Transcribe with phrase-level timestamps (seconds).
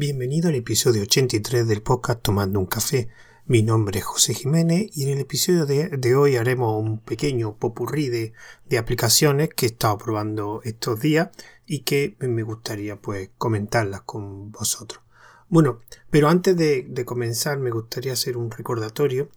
[0.00, 3.10] Bienvenido al episodio 83 del podcast Tomando un Café.
[3.44, 8.08] Mi nombre es José Jiménez y en el episodio de, hoy haremos un pequeño popurrí
[8.08, 8.32] de,
[8.78, 11.28] aplicaciones que he estado probando estos días
[11.66, 15.02] y que me gustaría pues comentarlas con vosotros.
[15.50, 19.28] Bueno, pero antes de, comenzar me gustaría hacer un recordatorio.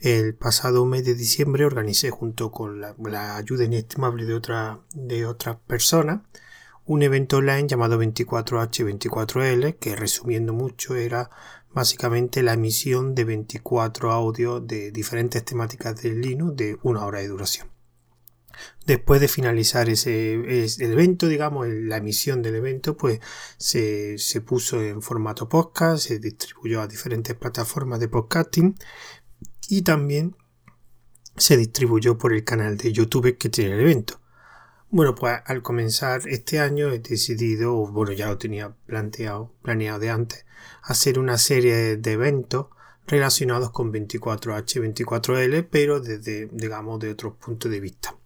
[0.00, 5.56] El pasado mes de diciembre organicé junto con la, ayuda inestimable de, otra, de otras
[5.66, 6.20] personas
[6.90, 11.30] un evento online llamado 24H24L, que resumiendo mucho era
[11.72, 17.28] básicamente la emisión de 24 audios de diferentes temáticas del Linux de una hora de
[17.28, 17.70] duración.
[18.84, 20.34] Después de finalizar ese,
[20.80, 23.20] evento, digamos, la emisión del evento, pues
[23.56, 28.74] se, se, puso en formato podcast, se distribuyó a diferentes plataformas de podcasting
[29.68, 30.34] y también
[31.36, 34.19] se distribuyó por el canal de YouTube que tiene el evento.
[34.92, 40.10] Bueno, pues al comenzar este año he decidido, bueno, ya lo tenía planteado, planeado de
[40.10, 40.44] antes,
[40.82, 42.66] hacer una serie de eventos
[43.06, 48.16] relacionados con 24H24L, pero desde, digamos, de otro punto de vista.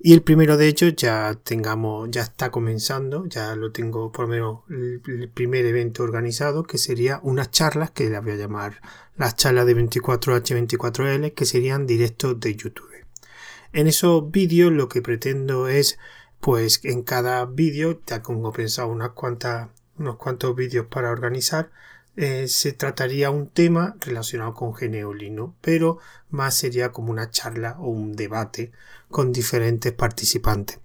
[0.00, 4.28] Y el primero de ellos ya tengamos, ya está comenzando, ya lo tengo por lo
[4.28, 8.80] menos el, primer evento organizado, que sería unas charlas que la voy a llamar
[9.16, 12.91] las charlas de 24H24L, que serían directos de YouTube.
[13.72, 15.98] En esos vídeos lo que pretendo es,
[16.40, 21.70] pues en cada vídeo, ya como pensado unas cuantas, unos cuantos vídeos para organizar,
[22.14, 27.88] eh, se trataría un tema relacionado con Geneolino, pero más sería como una charla o
[27.88, 28.70] un debate
[29.08, 30.78] con diferentes participantes.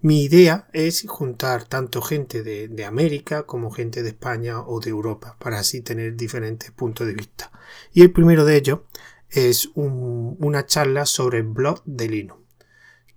[0.00, 5.36] Mi idea es juntar tanto gente de, América como gente de España o de Europa,
[5.38, 7.52] para así tener diferentes puntos de vista.
[7.92, 8.80] Y el primero de ellos
[9.32, 12.42] es una charla sobre el blog de Linux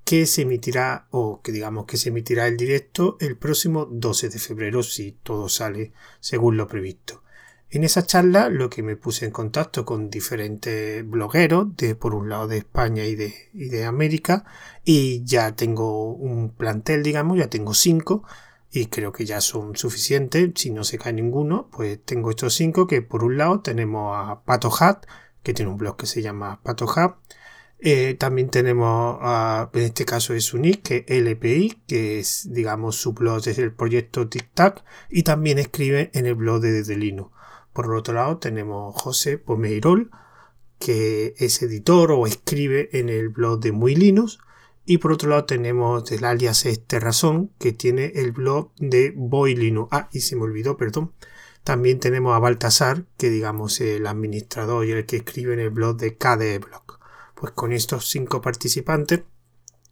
[0.05, 4.39] que se emitirá o que digamos que se emitirá el directo el próximo 12 de
[4.39, 7.23] febrero si todo sale según lo previsto.
[7.71, 12.29] En esa charla lo que me puse en contacto con diferentes blogueros de por un
[12.29, 14.45] lado de España y de, y de América
[14.85, 18.23] y ya tengo un plantel digamos ya tengo cinco
[18.71, 22.85] y creo que ya son suficientes si no se cae ninguno pues tengo estos cinco
[22.85, 25.07] que por un lado tenemos a Pato Hat
[25.45, 27.15] que tiene un blog que se llama Pato Hat
[27.79, 29.19] eh, también tenemos,
[29.73, 34.27] en este caso es UNIC, que LPI, que es, digamos, su blog desde el proyecto
[34.27, 37.31] TicTac, y también escribe en el blog de Dedelino.
[37.73, 40.09] Por otro lado, tenemos José Pomeirol,
[40.79, 44.39] que es editor o escribe en el blog de Muy Linux.
[44.87, 49.55] Y por otro lado tenemos el alias Este Razón, que tiene el blog de Boy
[49.55, 49.89] Linux.
[49.91, 51.11] Ah, y se me olvidó, perdón.
[51.65, 55.97] También tenemos a Baltasar, que digamos el administrador y el que escribe en el blog
[55.97, 56.85] de KDE Blog
[57.33, 59.23] pues con estos cinco participantes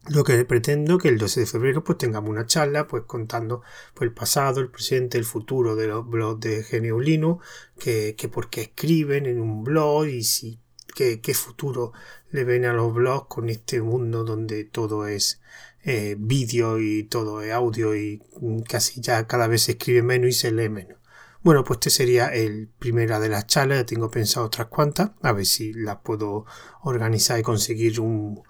[0.10, 3.62] lo que pretendo que el 12 de febrero pues tengamos una charla pues contando
[3.94, 7.46] pues, el pasado, el presente, el futuro de los blogs de Genio Linux,
[7.80, 10.60] que, que por qué escriben en un blog y si
[10.94, 11.94] qué, qué, futuro
[12.32, 15.42] le ven a los blogs con este mundo donde todo es
[15.84, 18.22] eh, vídeo y todo es audio y
[18.68, 21.03] casi ya cada vez se escribe menos y se lee menos.
[21.44, 23.80] Bueno, pues este sería el primera de las charlas.
[23.80, 25.12] Ya tengo pensado otras cuantas.
[25.22, 26.46] A ver si las puedo
[26.84, 28.44] organizar y conseguir un,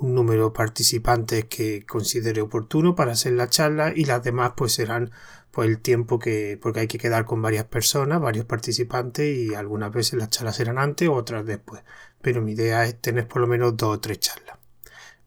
[0.00, 5.10] número de participantes que considere oportuno para hacer la charla y las demás pues serán
[5.50, 9.90] pues el tiempo que porque hay que quedar con varias personas, varios participantes y algunas
[9.92, 11.82] veces las charlas serán antes, otras después.
[12.22, 14.58] Pero mi idea es tener por lo menos dos o tres charlas.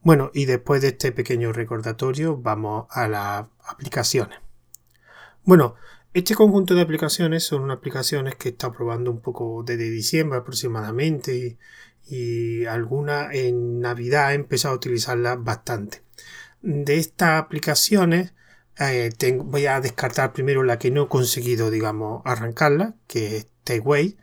[0.01, 4.40] Bueno, y después de este pequeño recordatorio vamos a las aplicaciones.
[5.44, 5.75] Bueno,
[6.14, 11.58] este conjunto de aplicaciones son aplicaciones que está probando un poco desde diciembre aproximadamente
[12.08, 16.02] y, alguna en Navidad he empezado a utilizarlas bastante.
[16.62, 18.34] De estas aplicaciones
[18.80, 19.12] eh,
[19.44, 24.18] voy a descartar primero la que no he conseguido, digamos, arrancarla, que es Takeaway.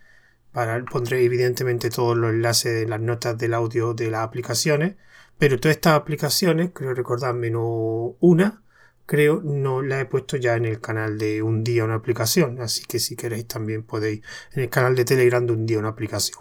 [0.52, 4.96] Para, pondré evidentemente todos los enlaces de las notas del audio de las aplicaciones.
[5.38, 8.62] Pero todas estas aplicaciones, creo recordar menos una,
[9.06, 12.84] creo, no la he puesto ya en el canal de un día una aplicación, así
[12.84, 14.22] que si queréis también podéis
[14.52, 16.40] en el canal de Telegram de un día una aplicación.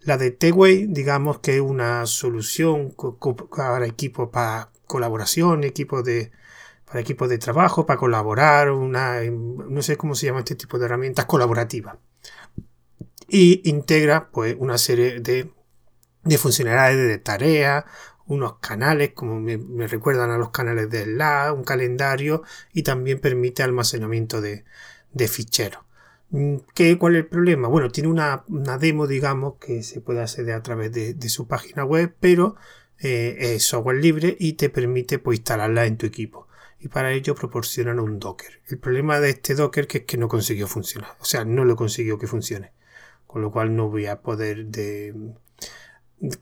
[0.00, 2.94] La de T-Way, digamos que es una solución
[3.50, 6.30] para equipos para colaboración, equipos de
[6.84, 10.86] para equipos de trabajo, para colaborar, una no sé cómo se llama este tipo de
[10.86, 11.96] herramientas colaborativas.
[13.26, 15.50] Y integra pues una serie de,
[16.22, 17.86] de funcionalidades de tarea,
[18.26, 22.42] unos canales, como me, recuerdan a los canales de la, un calendario
[22.72, 24.64] y también permite almacenamiento de,
[25.28, 25.82] ficheros.
[26.30, 27.68] Mm, ¿Qué, ¿Cuál es el problema?
[27.68, 28.44] Bueno, tiene una,
[28.78, 32.56] demo, digamos, que se puede acceder a través de, su página web, pero
[32.98, 36.48] eh, es software libre y te permite pues, instalarla en tu equipo.
[36.80, 38.60] y para ello proporcionan un Docker.
[38.68, 41.76] El problema de este Docker que es que no consiguió funcionar, o sea, no lo
[41.76, 42.72] consiguió que funcione,
[43.26, 44.66] con lo cual no voy a poder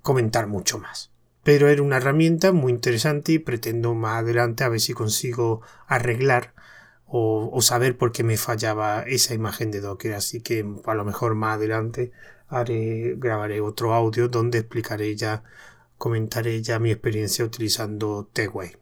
[0.03, 1.12] comentar mucho más.
[1.43, 6.55] Pero era una herramienta muy interesante y pretendo más adelante a ver si consigo arreglar
[7.15, 10.15] o, saber por qué me fallaba esa imagen de Docker.
[10.15, 12.11] Así que a lo mejor más adelante
[12.49, 15.43] haré, grabaré otro audio donde explicaré ya,
[15.99, 18.73] comentaré ya mi experiencia utilizando Tegway.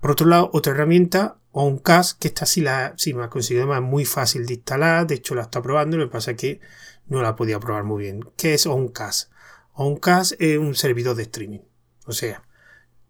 [0.00, 3.82] Por otro lado, otra herramienta, OnCast, que esta sí, la, sí me ha conseguido más
[3.82, 6.60] muy fácil de instalar, de hecho la está probando, lo que pasa es que
[7.06, 8.24] no la podía probar muy bien.
[8.36, 9.30] ¿Qué es OnCast?
[9.74, 11.69] OnCast es un servidor de streaming.
[12.06, 12.42] O sea,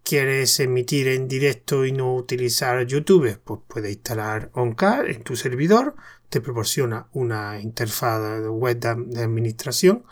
[0.02, 3.38] ¿quieres emitir en directo y no utilizar YouTube?
[3.44, 5.94] Pues puedes instalar OnCast en tu servidor,
[6.28, 10.04] te proporciona una interfaz web de administración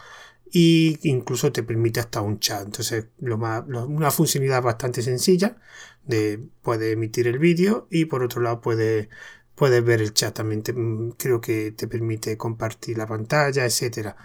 [0.52, 2.64] e incluso te permite hasta un chat.
[2.64, 5.56] Entonces, una funcionalidad bastante sencilla
[6.04, 9.10] de puede emitir el vídeo y por otro lado puede
[9.54, 14.16] puedes ver el chat también mm, creo que te permite compartir la pantalla etcétera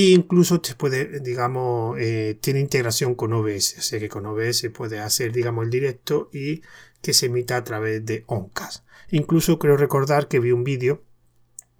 [0.00, 5.00] e incluso te puede digamos eh, tiene integración con OBS sea que con OBS puede
[5.00, 6.62] hacer digamos el directo y
[7.02, 11.02] que se emita a través de Oncast incluso creo recordar que vi un vídeo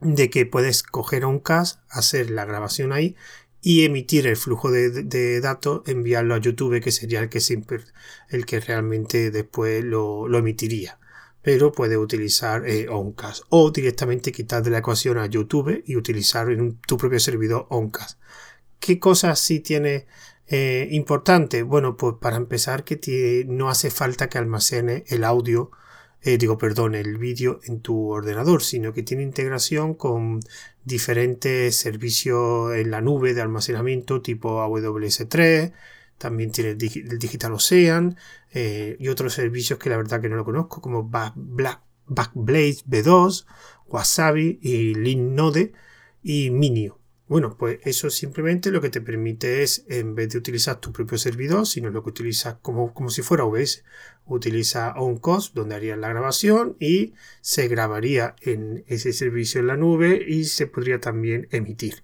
[0.01, 3.17] de que puedes coger Oncast hacer la grabación ahí
[3.61, 7.81] y emitir el flujo de, datos, enviarlo a YouTube, que sería el que, siempre,
[8.29, 10.99] el que realmente después lo, emitiría.
[11.49, 16.51] Pero puede utilizar eh, Oncast o directamente quitar de la ecuación a YouTube y utilizar
[16.51, 18.21] en tu propio servidor Oncast.
[18.79, 20.05] ¿Qué cosas sí tiene
[20.47, 21.63] eh, importante?
[21.63, 25.71] Bueno, pues para empezar que no hace falta que almacene el audio
[26.21, 30.41] eh, digo, perdón, el vídeo en tu ordenador, sino que tiene integración con
[30.85, 35.73] diferentes servicios en la nube de almacenamiento tipo AWS3,
[36.19, 38.17] también tiene el, Digital Ocean
[38.53, 43.47] eh, y otros servicios que la verdad que no lo conozco, como Backblaze B2,
[43.87, 45.73] Wasabi y Linknode
[46.23, 46.99] y Minio.
[47.29, 51.19] Bueno, pues eso simplemente lo que te permite es, en vez de utilizar tu propio
[51.19, 53.85] servidor, sino lo que utilizas como, como si fuera OBS,
[54.25, 57.13] utiliza OnCost, donde harías la grabación y
[57.43, 62.03] se grabaría en ese servicio en la nube y se podría también emitir.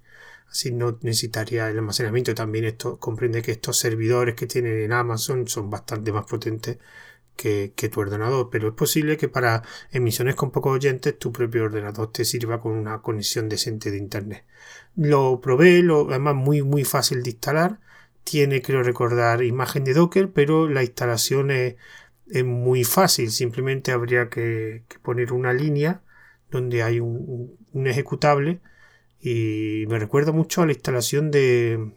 [0.54, 2.32] Así no necesitaría el almacenamiento.
[2.32, 6.78] También esto comprende que estos servidores que tienen en Amazon son bastante más potentes
[7.34, 12.12] que, tu ordenador, pero es posible que para emisiones con pocos oyentes tu propio ordenador
[12.12, 14.44] te sirva con una conexión decente de internet.
[14.94, 17.80] Lo probé, lo, además muy muy fácil de instalar.
[18.22, 21.74] Tiene, creo recordar, imagen de Docker, pero la instalación es,
[22.44, 23.32] muy fácil.
[23.32, 26.02] Simplemente habría que, poner una línea
[26.48, 28.60] donde hay un, ejecutable
[29.24, 31.94] y me recuerda mucho a la instalación de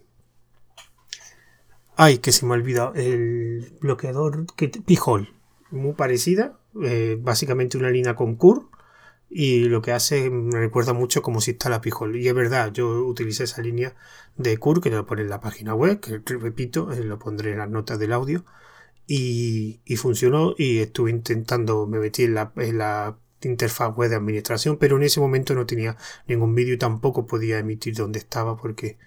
[1.98, 2.94] Ay, que se me ha olvidado.
[2.96, 5.34] El bloqueador que Pijol.
[5.72, 6.60] Muy parecida.
[6.84, 8.70] Eh, básicamente una línea con CUR.
[9.30, 12.16] Y lo que hace me recuerda mucho como si está la Pijol.
[12.16, 13.96] Y es verdad, yo utilicé esa línea
[14.38, 16.00] de CUR que lo pone en la página web.
[16.00, 18.46] Que repito, eh, lo pondré en las notas del audio.
[19.08, 20.54] Y, funcionó.
[20.58, 24.78] Y estuve intentando, me metí en la interfaz web de administración.
[24.78, 25.98] Pero en ese momento no tenía
[26.28, 28.98] ningún vídeo y tampoco podía emitir donde estaba porque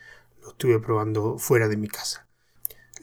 [0.42, 2.26] lo estuve probando fuera de mi casa.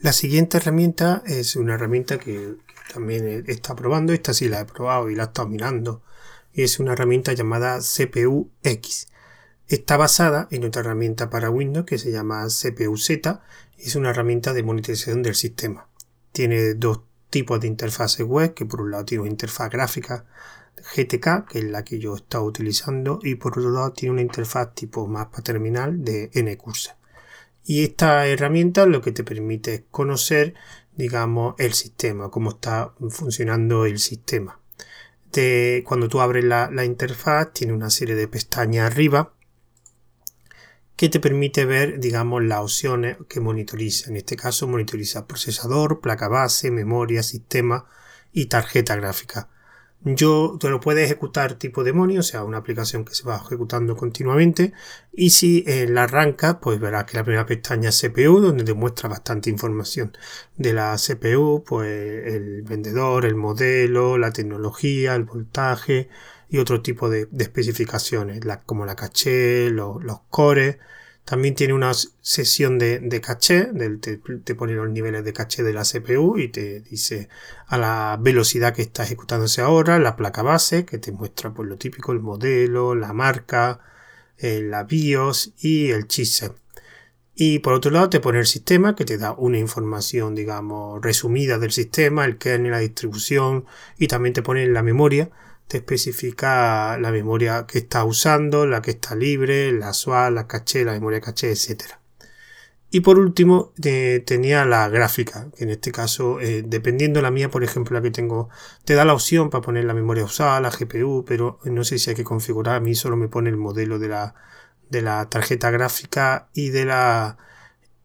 [0.00, 2.56] La siguiente herramienta es una herramienta que,
[2.92, 4.12] también está probando.
[4.12, 6.02] Esta sí la he probado y la he estado mirando.
[6.52, 9.08] Es una herramienta llamada CPU X.
[9.68, 13.42] Está basada en otra herramienta para Windows que se llama CPU Z.
[13.76, 15.88] Es una herramienta de monitorización del sistema.
[16.32, 20.24] Tiene dos tipos de interfaces web, que por un lado tiene una interfaz gráfica
[20.94, 24.22] GTK, que es la que yo he estado utilizando, y por otro lado tiene una
[24.22, 26.98] interfaz tipo mapa terminal de NCurse.
[27.64, 30.54] Y esta herramienta lo que te permite es conocer,
[30.96, 34.58] digamos, el sistema, cómo está funcionando el sistema.
[35.84, 39.34] cuando tú abres la, interfaz, tiene una serie de pestañas arriba
[40.96, 44.08] que te permite ver, digamos, las opciones que monitoriza.
[44.10, 47.86] En este caso, monitoriza procesador, placa base, memoria, sistema
[48.32, 49.50] y tarjeta gráfica.
[50.04, 53.96] Yo te lo puede ejecutar tipo demonio, o sea, una aplicación que se va ejecutando
[53.96, 54.72] continuamente.
[55.12, 58.74] Y si eh, la arranca, pues verás que la primera pestaña es CPU, donde te
[58.74, 60.16] muestra bastante información
[60.56, 61.88] de la CPU, pues
[62.26, 66.08] el vendedor, el modelo, la tecnología, el voltaje
[66.48, 70.78] y otro tipo de, especificaciones, como la caché, los cores
[71.28, 73.68] también tiene una sesión de, caché,
[74.00, 77.28] te, pone los niveles de caché de la CPU y te dice
[77.66, 81.76] a la velocidad que está ejecutándose ahora, la placa base, que te muestra por lo
[81.76, 83.78] típico, el modelo, la marca,
[84.38, 86.54] eh, la BIOS y el chipset.
[87.34, 91.58] Y por otro lado te pone el sistema que te da una información, digamos, resumida
[91.58, 93.66] del sistema, el kernel, la distribución
[93.98, 95.28] y también te pone la memoria,
[95.68, 100.84] te especifica la memoria que está usando, la que está libre, la SWAT, la caché,
[100.84, 101.98] la memoria caché, etc.
[102.90, 107.50] Y por último eh, tenía la gráfica, que en este caso, eh, dependiendo la mía,
[107.50, 108.48] por ejemplo, la que tengo,
[108.84, 112.10] te da la opción para poner la memoria usada, la GPU, pero no sé si
[112.10, 114.34] hay que configurar, a mí solo me pone el modelo de la,
[114.88, 117.36] de la tarjeta gráfica y de la,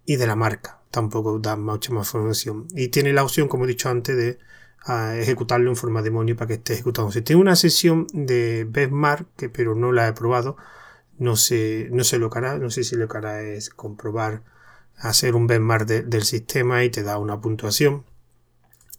[0.05, 0.81] y de la marca.
[0.91, 2.67] Tampoco da mucha más información.
[2.75, 4.37] Y tiene la opción, como he dicho antes, de
[4.85, 7.11] ah, ejecutarlo en forma demonio para que esté ejecutado.
[7.11, 10.57] Si tiene una sesión de benchmark, que, pero no la he probado,
[11.17, 14.43] no sé, no sé lo que hará, no sé si lo que hará es comprobar,
[14.97, 18.05] hacer un benchmark del sistema y te da una puntuación.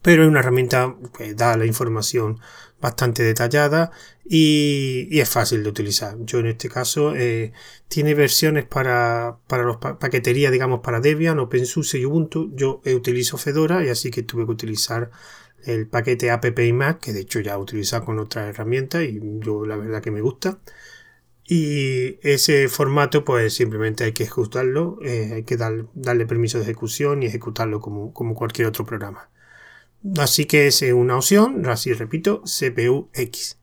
[0.03, 2.39] Pero es una herramienta que da la información
[2.85, 3.91] bastante detallada
[4.27, 6.17] y, es fácil de utilizar.
[6.21, 7.53] Yo en este caso eh,
[7.89, 12.51] tiene versiones para, para los paquetería, digamos, para Debian, OpenSUSE y Ubuntu.
[12.55, 15.11] Yo utilizo Fedora y así que tuve que utilizar
[15.67, 19.67] el paquete app Mac, que de hecho ya he utilizado con otras herramientas y yo
[19.67, 20.59] la verdad que me gusta.
[21.47, 27.23] Y ese formato, pues simplemente hay que ejecutarlo, eh, hay que darle permiso de ejecución
[27.23, 29.29] y ejecutarlo como, como cualquier otro programa.
[30.19, 33.59] Así que es una opción, así repito, CPU X.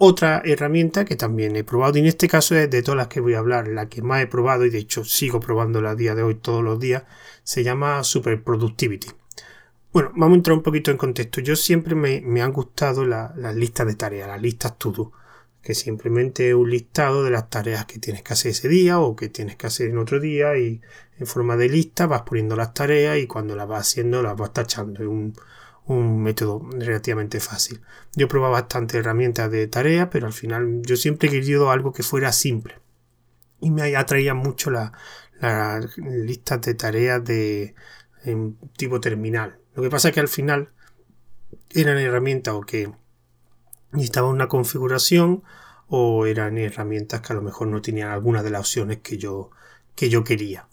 [0.00, 3.20] Otra herramienta que también he probado, y en este caso es de todas las que
[3.20, 6.14] voy a hablar, la que más he probado y de hecho sigo probándola a día
[6.14, 7.02] de hoy todos los días,
[7.42, 9.08] se llama Super Productivity.
[9.98, 11.40] Bueno, vamos a entrar un poquito en contexto.
[11.40, 15.10] Yo siempre me, han gustado las listas de tareas, las listas to
[15.60, 19.16] que simplemente es un listado de las tareas que tienes que hacer ese día o
[19.16, 20.80] que tienes que hacer en otro día y
[21.18, 24.52] en forma de lista vas poniendo las tareas y cuando las vas haciendo las vas
[24.52, 25.02] tachando.
[25.02, 27.80] Es un, método relativamente fácil.
[28.14, 31.92] Yo he probado bastantes herramientas de tareas, pero al final yo siempre he querido algo
[31.92, 32.74] que fuera simple.
[33.60, 34.92] Y me atraía mucho las
[35.40, 37.74] la listas de tareas de
[38.76, 39.57] tipo terminal.
[39.78, 40.70] Lo que pasa es que al final
[41.70, 42.90] eran herramientas o que
[43.92, 45.44] necesitaba una configuración
[45.86, 49.52] o eran herramientas que a lo mejor no tenían alguna de las opciones que yo,
[49.94, 50.66] que yo quería.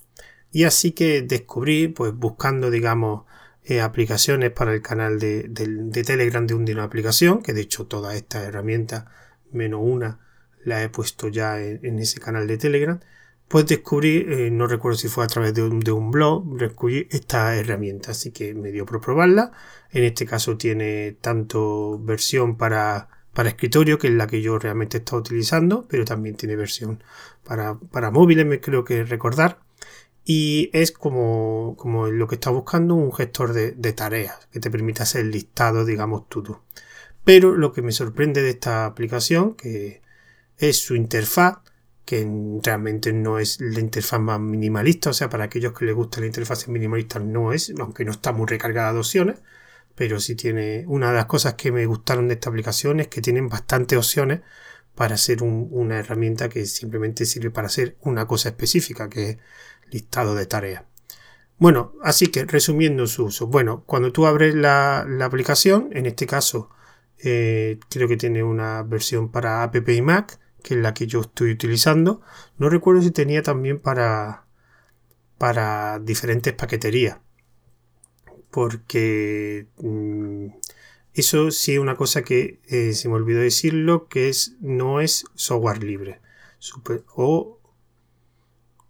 [0.51, 3.25] Y así que descubrí, pues buscando, digamos,
[3.63, 5.51] eh, aplicaciones para el canal de,
[6.03, 9.05] Telegram de una aplicación, que de hecho todas estas herramientas,
[9.51, 10.19] menos una,
[10.63, 12.99] la he puesto ya en, ese canal de Telegram,
[13.47, 17.07] pues descubrí, eh, no recuerdo si fue a través de un, de un, blog, descubrí
[17.11, 19.51] esta herramienta, así que me dio por probarla.
[19.91, 24.97] En este caso tiene tanto versión para, para escritorio, que es la que yo realmente
[24.97, 27.03] he utilizando, pero también tiene versión
[27.43, 29.59] para, para móviles, me creo que recordar.
[30.25, 35.03] Y es como, como lo que está buscando un gestor de, tareas, que te permite
[35.03, 36.63] hacer el listado, digamos, todo.
[37.23, 40.01] Pero lo que me sorprende de esta aplicación, que
[40.57, 41.59] es su interfaz,
[42.05, 42.27] que
[42.63, 46.27] realmente no es la interfaz más minimalista, o sea, para aquellos que les gusta la
[46.27, 49.39] interfaz minimalista no es, aunque no está muy recargada de opciones,
[49.95, 53.21] pero sí tiene una de las cosas que me gustaron de esta aplicación es que
[53.21, 54.41] tienen bastantes opciones
[54.93, 59.37] para hacer una herramienta que simplemente sirve para hacer una cosa específica, que es
[59.91, 60.83] listado de tareas.
[61.57, 63.47] Bueno, así que resumiendo su uso.
[63.47, 66.69] Bueno, cuando tú abres la, aplicación, en este caso
[67.17, 71.21] eh, creo que tiene una versión para app y Mac, que es la que yo
[71.21, 72.21] estoy utilizando.
[72.57, 74.47] No recuerdo si tenía también para,
[75.37, 77.19] para diferentes paqueterías.
[78.49, 80.47] Porque mm,
[81.13, 85.25] eso sí es una cosa que eh, se me olvidó decirlo, que es no es
[85.35, 86.19] software libre.
[87.15, 87.59] o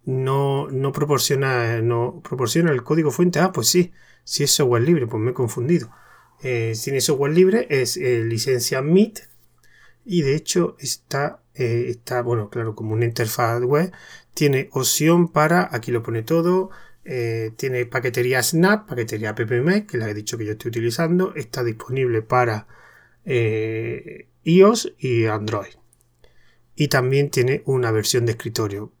[0.06, 3.38] no, no, proporciona, no proporciona el código fuente.
[3.38, 3.92] Ah, pues sí,
[4.24, 5.90] si es software libre, pues me he confundido.
[6.42, 9.35] Eh, si software libre es eh, licencia MIT
[10.06, 13.90] y de hecho está eh, está, bueno, claro, como una interfaz web,
[14.34, 16.70] tiene opción para, aquí lo pone todo,
[17.04, 21.64] eh, tiene paquetería Snap, paquetería PPM, que la he dicho que yo estoy utilizando, está
[21.64, 22.66] disponible para
[23.24, 25.74] eh, iOS y Android.
[26.74, 28.92] Y también tiene una versión de escritorio.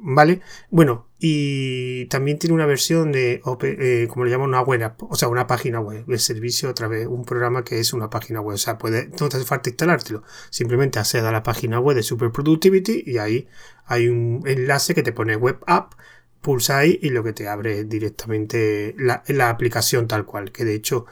[0.00, 0.40] ¿Vale?
[0.70, 5.28] Bueno, y también tiene una versión de, eh, como le llaman, una web, o sea,
[5.28, 8.54] una página web, el servicio a través un programa que es una página web.
[8.54, 10.22] O sea, puede, no te hace falta instalártelo.
[10.50, 13.48] Simplemente accede a la página web de Super Productivity y ahí
[13.86, 15.94] hay un enlace que te pone web app,
[16.40, 20.74] pulsa ahí y lo que te abre directamente la, la aplicación tal cual, que de
[20.74, 21.06] hecho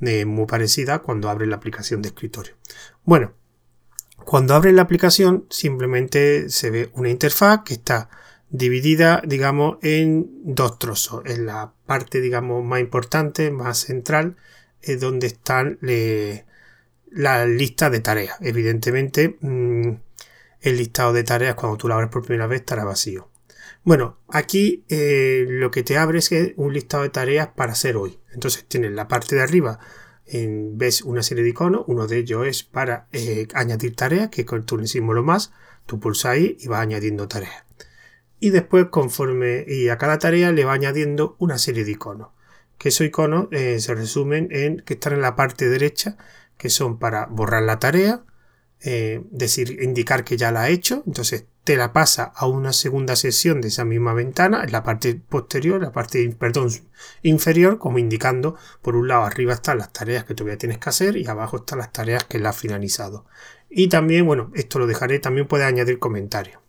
[0.00, 2.54] es muy parecida cuando abres la aplicación de escritorio.
[3.04, 3.34] Bueno,
[4.24, 8.08] cuando abres la aplicación simplemente se ve una interfaz que está
[8.50, 11.22] dividida, digamos, en dos trozos.
[11.26, 14.36] En la parte, digamos, más importante, más central,
[14.82, 15.78] es donde están
[17.10, 18.36] la lista de tareas.
[18.40, 19.90] Evidentemente, mm,
[20.62, 23.28] el listado de tareas cuando tú lo abres por primera vez estará vacío.
[23.82, 28.18] Bueno, aquí eh, lo que te abre es un listado de tareas para hacer hoy.
[28.34, 29.78] Entonces tienes la parte de arriba,
[30.32, 34.66] ves una serie de iconos, uno de ellos es para eh, añadir tareas, que con
[34.66, 35.52] tu símbolo más,
[35.86, 37.64] tú pulsas ahí y vas añadiendo tareas.
[38.40, 42.30] Y después, conforme y a cada tarea le va añadiendo una serie de iconos.
[42.78, 46.16] Que esos iconos eh, se resumen en que están en la parte derecha,
[46.56, 48.24] que son para borrar la tarea,
[49.30, 51.02] decir, indicar que ya la ha hecho.
[51.06, 55.14] Entonces te la pasa a una segunda sesión de esa misma ventana, en la parte
[55.14, 56.70] posterior, la parte, perdón,
[57.22, 61.16] inferior, como indicando, por un lado arriba están las tareas que todavía tienes que hacer
[61.16, 63.26] y abajo están las tareas que la has finalizado.
[63.68, 66.60] Y también, bueno, esto lo dejaré, también puedes añadir comentarios.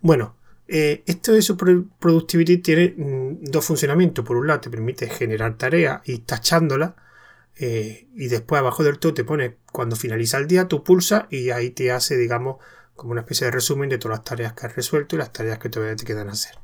[0.00, 0.36] Bueno,
[0.68, 4.24] eh, esto de Super Productivity tiene mm, dos funcionamientos.
[4.24, 6.92] Por un lado, te permite generar tareas y tachándolas.
[7.56, 11.50] Eh, y después abajo del todo te pone cuando finaliza el día, tú pulsa y
[11.50, 12.58] ahí te hace, digamos,
[12.94, 15.58] como una especie de resumen de todas las tareas que has resuelto y las tareas
[15.58, 16.56] que todavía te quedan a hacer.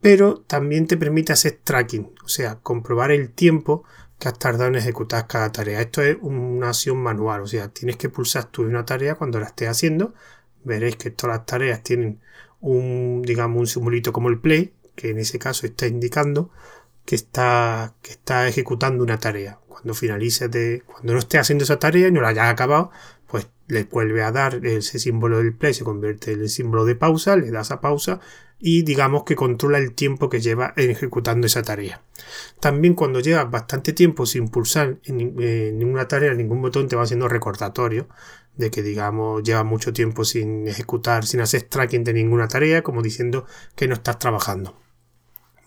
[0.00, 3.84] Pero también te permite hacer tracking, o sea, comprobar el tiempo
[4.18, 5.80] que has tardado en ejecutar cada tarea.
[5.80, 9.46] Esto es una acción manual, o sea, tienes que pulsar tú una tarea cuando la
[9.46, 10.14] estés haciendo.
[10.64, 12.20] Veréis que todas las tareas tienen
[12.60, 16.50] un, digamos, un simbolito como el play, que en ese caso está indicando
[17.04, 19.58] que está, que está ejecutando una tarea.
[19.68, 22.90] Cuando finalice de, cuando no esté haciendo esa tarea y no la hayas acabado,
[23.68, 27.36] le vuelve a dar ese símbolo del play, se convierte en el símbolo de pausa,
[27.36, 28.20] le das a pausa
[28.58, 32.02] y digamos que controla el tiempo que lleva ejecutando esa tarea.
[32.60, 35.16] También cuando llevas bastante tiempo sin pulsar en,
[35.78, 38.08] ninguna tarea, ningún botón te va haciendo recordatorio
[38.56, 43.02] de que digamos lleva mucho tiempo sin ejecutar, sin hacer tracking de ninguna tarea, como
[43.02, 44.80] diciendo que no estás trabajando.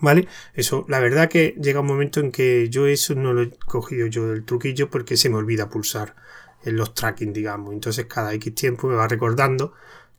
[0.02, 0.28] ¿Vale?
[0.54, 4.08] Eso, la verdad que llega un momento en que yo eso no lo he cogido
[4.08, 6.16] yo del truquillo porque se me olvida pulsar
[6.64, 7.74] en los tracking, digamos.
[7.74, 9.74] Entonces cada X tiempo me va recordando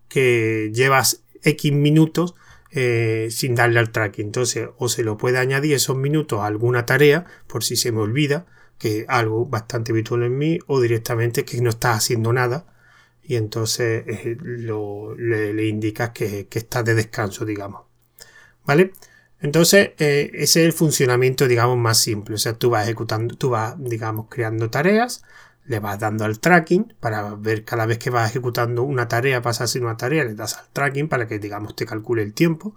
[0.08, 2.34] que llevas X minutos
[2.70, 4.26] eh, sin darle al tracking.
[4.26, 8.00] Entonces o se lo puede añadir esos minutos a alguna tarea por si se me
[8.00, 8.46] olvida,
[8.78, 12.66] que algo bastante habitual en mí, o directamente que no estás haciendo nada
[13.30, 17.82] y entonces eh, le, indicas que, que estás de descanso, digamos.
[18.64, 18.92] ¿Vale?
[19.40, 22.34] Entonces, eh, ese es el funcionamiento, digamos, más simple.
[22.34, 25.22] O sea, tú vas ejecutando, tú vas, digamos, creando tareas,
[25.64, 29.64] le vas dando al tracking para ver cada vez que vas ejecutando una tarea, pasa
[29.64, 32.74] a una tarea, le das al tracking para que digamos te calcule el tiempo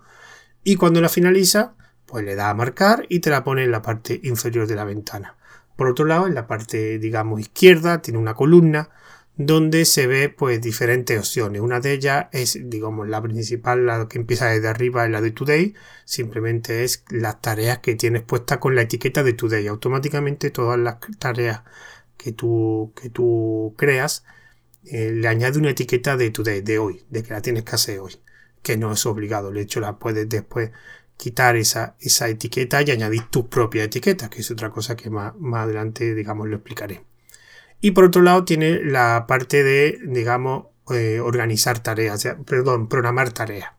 [0.63, 3.81] y cuando la finaliza pues le da a marcar y te la pone en la
[3.81, 5.35] parte inferior de la ventana.
[5.75, 8.89] Por otro lado, en la parte digamos izquierda tiene una columna
[9.35, 11.61] donde se ve pues diferentes opciones.
[11.61, 15.31] Una de ellas es, digamos, la principal, la que empieza desde arriba, es la de
[15.31, 15.73] Today.
[16.05, 19.67] Simplemente es las tareas que tienes puestas con la etiqueta de Today.
[19.67, 21.61] Automáticamente todas las tareas
[22.23, 24.23] que tú, que tú creas,
[24.85, 27.99] eh, le añade una etiqueta de today, de hoy, de que la tienes que hacer
[27.99, 28.15] hoy,
[28.61, 29.51] que no es obligado.
[29.51, 30.71] De hecho, la puedes después
[31.17, 35.35] quitar esa, esa etiqueta y añadir tus propias etiquetas, que es otra cosa que más,
[35.37, 37.03] más adelante, digamos, lo explicaré.
[37.81, 43.71] Y por otro lado, tiene la parte de, digamos, eh, organizar tareas, perdón, programar tareas.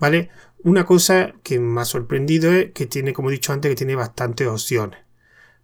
[0.00, 0.30] ¿Vale?
[0.64, 3.94] Una cosa que me ha sorprendido es que tiene, como he dicho antes, que tiene
[3.94, 4.98] bastantes opciones.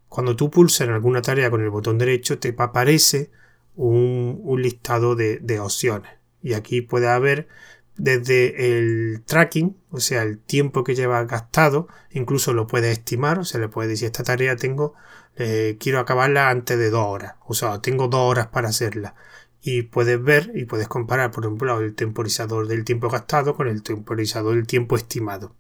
[0.09, 3.31] Cuando tú pulsas en alguna tarea con el botón derecho, te aparece
[3.79, 6.13] un, listado de, opciones.
[6.43, 7.49] Y aquí puede haber
[7.97, 13.45] desde el tracking, o sea, el tiempo que lleva gastado, incluso lo puedes estimar, o
[13.45, 14.95] sea, le puedes decir, esta tarea tengo,
[15.37, 19.15] eh, quiero acabarla antes de dos horas, o sea, tengo dos horas para hacerla.
[19.61, 23.83] Y puedes ver y puedes comparar, por ejemplo, el temporizador del tiempo gastado con el
[23.83, 25.55] temporizador del tiempo estimado.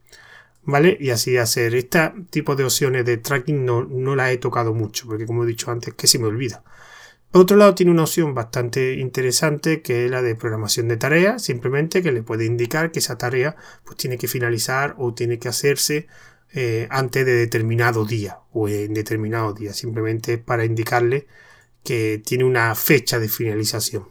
[0.68, 0.98] ¿Vale?
[1.00, 1.74] Y así hacer.
[1.74, 5.46] Este tipo de opciones de tracking no, no las he tocado mucho, porque como he
[5.46, 6.62] dicho antes, que se me olvida.
[7.30, 11.42] Por otro lado, tiene una opción bastante interesante que es la de programación de tareas,
[11.42, 15.48] simplemente que le puede indicar que esa tarea pues, tiene que finalizar o tiene que
[15.48, 16.06] hacerse
[16.52, 21.26] eh, antes de determinado día o en determinado día, simplemente para indicarle
[21.82, 24.08] que tiene una fecha de finalización.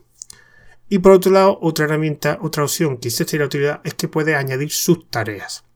[0.89, 4.35] Y por otro lado, otra herramienta, otra opción que existe la utilidad es que puede
[4.35, 5.66] añadir sus tareas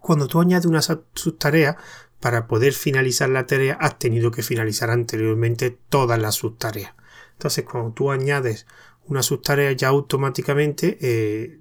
[0.00, 1.76] cuando tú añades una subtarea,
[2.20, 6.92] para poder finalizar la tarea has tenido que finalizar anteriormente todas las subtareas.
[7.32, 8.66] Entonces, cuando tú añades
[9.06, 11.60] una subtarea, ya automáticamente eh,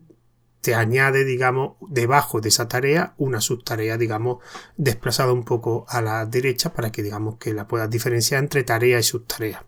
[0.62, 4.43] te añade, digamos, debajo de esa tarea una subtarea, digamos,
[4.75, 8.99] desplazada un poco a la derecha para que, digamos, que la puedas diferenciar entre tarea
[8.99, 9.65] y subtarea.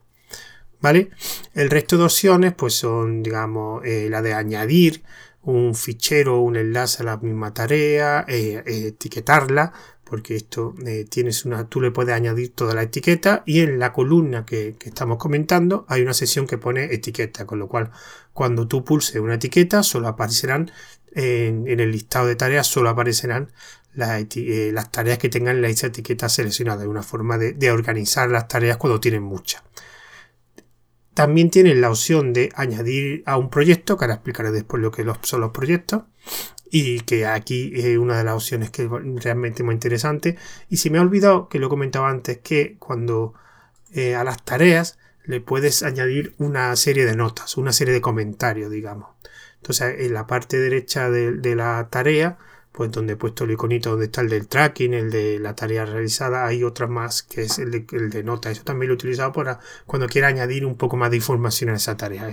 [0.82, 1.12] ¿Vale?
[1.54, 5.04] El resto de opciones, pues son, digamos, eh, la de añadir,
[5.44, 9.74] un fichero un enlace a la misma tarea, eh, eh, etiquetarla,
[10.04, 13.94] porque esto eh, tienes una, tú le puedes añadir toda la etiqueta y en la
[13.94, 17.92] columna que, estamos comentando hay una sección que pone etiqueta, con lo cual
[18.34, 20.72] cuando tú pulses una etiqueta solo aparecerán
[21.14, 23.52] en, el listado de tareas solo aparecerán
[23.94, 29.24] las, tareas que tengan la etiqueta seleccionada, una forma de, organizar las tareas cuando tienen
[29.24, 29.64] muchas.
[31.14, 35.06] También tienen la opción de añadir a un proyecto, que ahora explicaré después lo que
[35.24, 36.04] son los proyectos,
[36.70, 38.90] y que aquí es una de las opciones que es
[39.24, 40.38] realmente muy interesante.
[40.70, 43.34] Y si me he olvidado, que lo comentaba antes, que cuando
[43.94, 48.72] eh, a las tareas le puedes añadir una serie de notas, una serie de comentarios,
[48.72, 49.10] digamos.
[49.58, 52.38] Entonces, en la parte derecha de, la tarea,
[52.72, 55.86] pues donde he puesto el iconito donde está el del tracking, el de la tarea
[55.86, 58.50] realizada, hay otra más que es el de, el de nota.
[58.50, 61.76] Eso también lo he utilizado para cuando quiera añadir un poco más de información a
[61.76, 62.32] esa tarea.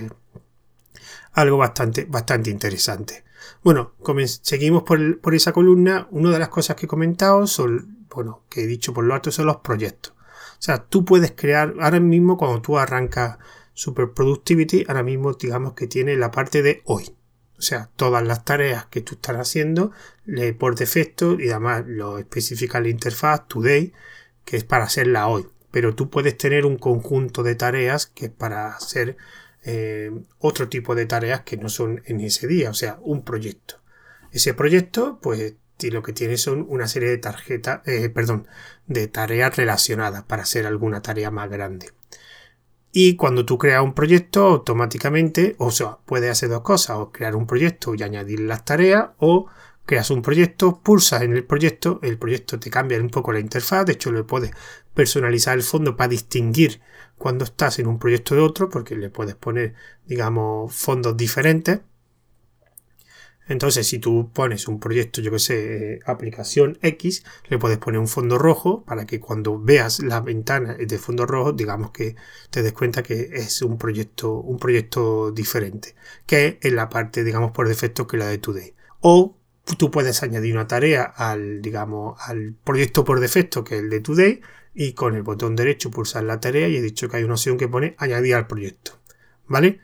[1.32, 3.24] Algo bastante, bastante interesante.
[3.62, 3.94] Bueno,
[4.42, 6.06] seguimos por, por, esa columna.
[6.10, 9.32] Una de las cosas que he comentado son, bueno, que he dicho por lo alto
[9.32, 10.14] son los proyectos.
[10.58, 13.38] O sea, tú puedes crear, ahora mismo cuando tú arrancas
[13.74, 17.17] Super Productivity, ahora mismo digamos que tiene la parte de hoy.
[17.58, 19.92] O sea, todas las tareas que tú estás haciendo
[20.24, 23.92] le, por defecto y además lo especifica la interfaz Today,
[24.44, 25.46] que es para hacerla hoy.
[25.70, 29.16] Pero tú puedes tener un conjunto de tareas que es para hacer
[29.64, 33.82] eh, otro tipo de tareas que no son en ese día, o sea, un proyecto.
[34.32, 38.46] Ese proyecto, pues lo que tiene son una serie de tarjetas, eh, perdón,
[38.86, 41.90] de tareas relacionadas para hacer alguna tarea más grande.
[42.92, 47.36] Y cuando tú creas un proyecto, automáticamente, o sea, puedes hacer dos cosas, o crear
[47.36, 49.46] un proyecto y añadir las tareas, o
[49.84, 53.86] creas un proyecto, pulsas en el proyecto, el proyecto te cambia un poco la interfaz,
[53.86, 54.50] de hecho le puedes
[54.94, 56.80] personalizar el fondo para distinguir
[57.16, 59.74] cuando estás en un proyecto de otro, porque le puedes poner,
[60.06, 61.80] digamos, fondos diferentes.
[63.48, 67.98] Entonces, si tú pones un proyecto, yo que sé, eh, aplicación X, le puedes poner
[67.98, 72.14] un fondo rojo para que cuando veas la ventana de fondo rojo, digamos que
[72.50, 75.94] te des cuenta que es un proyecto, un proyecto diferente,
[76.26, 78.74] que es la parte, digamos, por defecto que la de Today.
[79.00, 79.36] O
[79.78, 84.00] tú puedes añadir una tarea al, digamos, al proyecto por defecto, que es el de
[84.00, 84.40] Today,
[84.74, 87.56] y con el botón derecho pulsar la tarea y he dicho que hay una opción
[87.58, 88.92] que pone añadir al proyecto.
[89.46, 89.80] ¿Vale?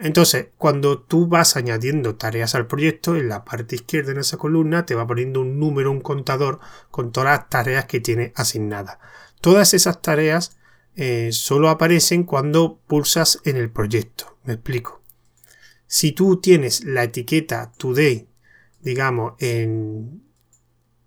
[0.00, 4.86] Entonces, cuando tú vas añadiendo tareas al proyecto, en la parte izquierda en esa columna
[4.86, 6.60] te va poniendo un número, un contador
[6.92, 8.98] con todas las tareas que tiene asignadas.
[9.40, 10.56] Todas esas tareas
[10.94, 14.38] eh, solo aparecen cuando pulsas en el proyecto.
[14.44, 15.02] Me explico.
[15.88, 18.28] Si tú tienes la etiqueta Today,
[18.80, 20.22] digamos, en,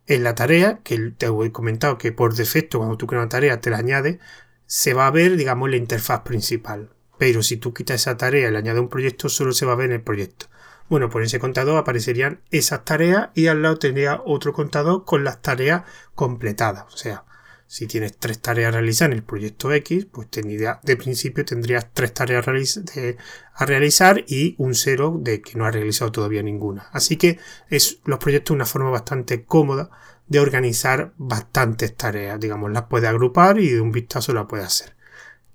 [0.06, 3.62] en la tarea, que te he comentado que por defecto cuando tú creas una tarea
[3.62, 4.20] te la añade,
[4.66, 6.90] se va a ver, digamos, la interfaz principal
[7.22, 9.76] pero si tú quitas esa tarea y le añades un proyecto, solo se va a
[9.76, 10.48] ver en el proyecto.
[10.90, 15.40] Bueno, por ese contador aparecerían esas tareas y al lado tendría otro contador con las
[15.40, 15.84] tareas
[16.16, 16.92] completadas.
[16.92, 17.26] O sea,
[17.68, 22.44] si tienes tres tareas realizadas en el proyecto X, pues de principio tendrías tres tareas
[22.48, 26.90] a realizar y un cero de que no has realizado todavía ninguna.
[26.92, 27.38] Así que
[27.70, 29.92] es los proyectos una forma bastante cómoda
[30.26, 32.40] de organizar bastantes tareas.
[32.40, 35.00] Digamos, las puede agrupar y de un vistazo las puede hacer.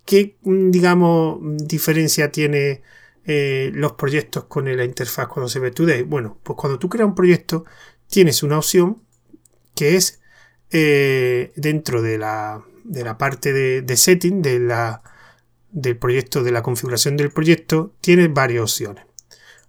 [0.07, 2.83] ¿Qué, mm, digamos, diferencia tiene
[3.25, 6.03] eh, los proyectos con la interfaz cuando se ve Today?
[6.03, 7.67] Bueno, pues cuando tú creas un proyecto,
[8.09, 9.03] tienes una opción
[9.75, 10.23] que es
[10.71, 15.03] eh, dentro de la, de la parte de, setting de la,
[15.71, 19.05] del proyecto, de la configuración del proyecto, tienes varias opciones.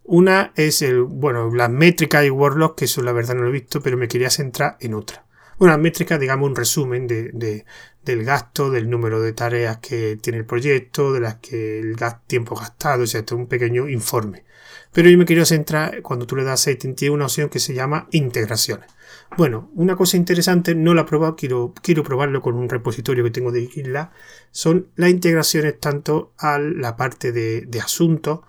[0.04, 3.52] Una es el, bueno, las métricas y Warlock, que eso la verdad no lo he
[3.52, 5.27] visto, pero me quería centrar en otra.
[5.60, 7.66] Una métrica, digamos, un resumen de,
[8.04, 11.96] del gasto, del número de tareas que tiene el proyecto, de las que el
[12.28, 14.46] tiempo gastado, o sea, un pequeño informe.
[14.92, 17.74] Pero yo me quiero centrar, cuando tú le das setting, tiene una opción que se
[17.74, 18.90] llama integraciones.
[19.36, 23.32] Bueno, una cosa interesante, no la he probado, quiero, quiero probarlo con un repositorio que
[23.32, 24.12] tengo de GitLab,
[24.52, 28.42] son las integraciones tanto a la parte de, de asuntos,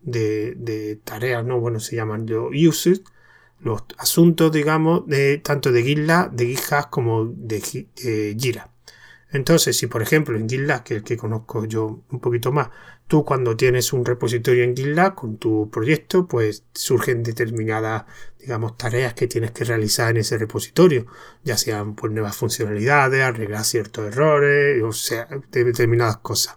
[0.00, 1.60] de, de, tareas, ¿no?
[1.60, 3.02] Bueno, se llaman los uses,
[3.62, 7.62] los asuntos, digamos, de tanto de GitLab, de GitHub como de
[8.04, 8.70] eh, Jira.
[9.30, 12.68] Entonces, si por ejemplo en GitLab, que es el que conozco yo un poquito más,
[13.06, 18.04] tú cuando tienes un repositorio en GitLab con tu proyecto, pues surgen determinadas,
[18.38, 21.06] digamos, tareas que tienes que realizar en ese repositorio,
[21.44, 26.56] ya sean por nuevas funcionalidades, arreglar ciertos errores, o sea, determinadas cosas.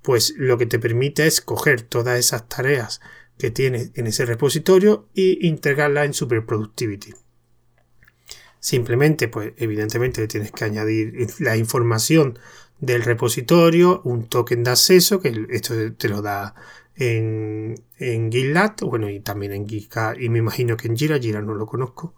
[0.00, 3.00] Pues lo que te permite es coger todas esas tareas
[3.38, 7.14] que tienes en ese repositorio y integrarla en Super Productivity.
[8.58, 12.38] Simplemente, pues evidentemente tienes que añadir la información
[12.80, 16.54] del repositorio, un token de acceso, que esto te lo da
[16.96, 21.42] en, en GitLab, bueno, y también en GitHub, y me imagino que en Jira, Jira
[21.42, 22.14] no lo conozco.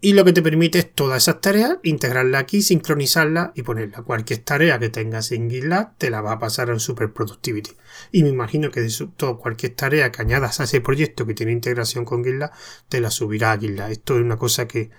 [0.00, 4.02] Y lo que te permite es todas esas tareas, integrarlas aquí, sincronizarlas y ponerla.
[4.02, 7.70] Cualquier tarea que tengas en GitLab te la va a pasar en Super Productivity.
[8.12, 11.52] Y me imagino que de todo, cualquier tarea que añadas a ese proyecto que tiene
[11.52, 12.50] integración con GitLab,
[12.90, 13.90] te la subirá a GitLab.
[13.90, 14.90] Esto es una cosa que,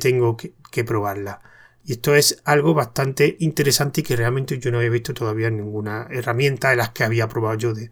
[0.00, 1.40] tengo que, que, probarla.
[1.84, 6.08] Y esto es algo bastante interesante y que realmente yo no había visto todavía ninguna
[6.10, 7.90] herramienta de las que había probado yo de,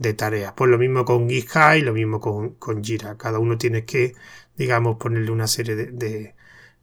[0.00, 0.54] de tareas.
[0.56, 3.16] Pues lo mismo con GitHub y lo mismo con, con Jira.
[3.18, 4.14] Cada uno tiene que
[4.60, 6.34] digamos, ponerle una serie de,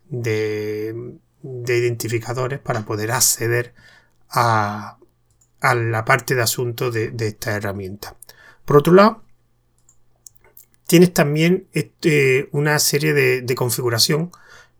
[0.09, 3.75] de, identificadores para poder acceder
[4.31, 4.97] a,
[5.61, 8.17] la parte de asunto de, esta herramienta.
[8.65, 9.23] Por otro lado,
[10.87, 14.31] tienes también este, una serie de, configuración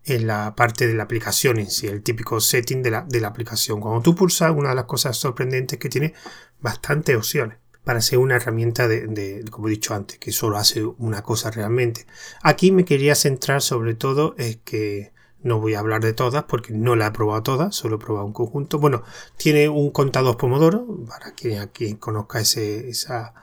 [0.05, 3.27] en la parte de la aplicación en sí, el típico setting de la, de la
[3.27, 3.79] aplicación.
[3.79, 6.15] Cuando tú pulsas, una de las cosas sorprendentes que tiene
[6.61, 11.23] bastantes opciones para ser una herramienta de, como he dicho antes, que solo hace una
[11.23, 12.05] cosa realmente.
[12.43, 16.73] Aquí me quería centrar sobre todo es que no voy a hablar de todas porque
[16.73, 18.77] no la he probado todas, solo he probado un conjunto.
[18.77, 19.03] Bueno,
[19.37, 23.33] tiene un contador Pomodoro, para quien aquí conozca esa,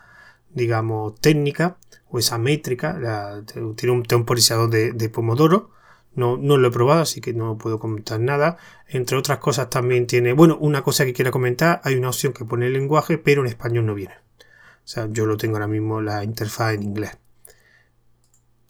[0.50, 1.78] digamos, técnica
[2.10, 3.00] o esa métrica.
[3.76, 5.70] tiene un temporizador de, Pomodoro.
[6.14, 8.58] No, no, lo he probado, así que no puedo comentar nada.
[8.88, 12.44] Entre otras cosas también tiene, bueno, una cosa que quiero comentar, hay una opción que
[12.44, 14.23] pone el lenguaje, pero en español no viene.
[14.84, 17.18] O sea, yo lo tengo ahora mismo la interfaz en inglés.